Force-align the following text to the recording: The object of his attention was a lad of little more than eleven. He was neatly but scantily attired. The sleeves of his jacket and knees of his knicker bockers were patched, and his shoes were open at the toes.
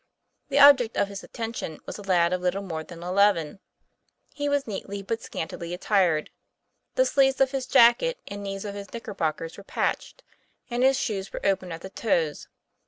The 0.49 0.57
object 0.57 0.97
of 0.97 1.09
his 1.09 1.23
attention 1.23 1.77
was 1.85 1.99
a 1.99 2.01
lad 2.01 2.33
of 2.33 2.41
little 2.41 2.63
more 2.63 2.83
than 2.83 3.03
eleven. 3.03 3.59
He 4.33 4.49
was 4.49 4.65
neatly 4.65 5.03
but 5.03 5.21
scantily 5.21 5.75
attired. 5.75 6.31
The 6.95 7.05
sleeves 7.05 7.39
of 7.39 7.51
his 7.51 7.67
jacket 7.67 8.17
and 8.27 8.41
knees 8.41 8.65
of 8.65 8.73
his 8.73 8.91
knicker 8.91 9.13
bockers 9.13 9.57
were 9.59 9.63
patched, 9.63 10.23
and 10.71 10.81
his 10.81 10.99
shoes 10.99 11.31
were 11.31 11.45
open 11.45 11.71
at 11.71 11.81
the 11.81 11.91
toes. 11.91 12.47